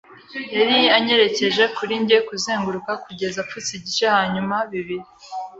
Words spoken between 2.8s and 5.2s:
kugeza apfutse igice hanyuma bibiri